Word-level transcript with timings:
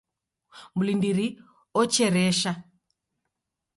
Mlindiri 0.77 1.27
ocheresha 1.79 2.51